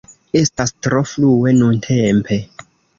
[0.39, 2.45] Estas tro frue nuntempe.